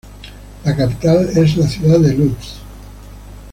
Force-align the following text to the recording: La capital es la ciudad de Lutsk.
La 0.65 0.75
capital 0.75 1.29
es 1.37 1.55
la 1.57 1.67
ciudad 1.67 1.99
de 1.99 2.15
Lutsk. 2.15 2.55